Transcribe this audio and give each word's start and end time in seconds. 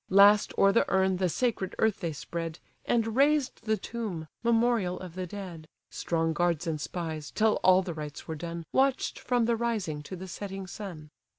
Last 0.09 0.51
o'er 0.57 0.71
the 0.71 0.83
urn 0.91 1.17
the 1.17 1.29
sacred 1.29 1.75
earth 1.77 1.99
they 1.99 2.11
spread, 2.11 2.57
And 2.85 3.15
raised 3.15 3.65
the 3.65 3.77
tomb, 3.77 4.27
memorial 4.41 4.99
of 4.99 5.13
the 5.13 5.27
dead. 5.27 5.67
(Strong 5.91 6.33
guards 6.33 6.65
and 6.65 6.81
spies, 6.81 7.29
till 7.29 7.59
all 7.63 7.83
the 7.83 7.93
rites 7.93 8.27
were 8.27 8.33
done, 8.33 8.65
Watch'd 8.71 9.19
from 9.19 9.45
the 9.45 9.55
rising 9.55 10.01
to 10.01 10.15
the 10.15 10.27
setting 10.27 10.65
sun.) 10.65 11.11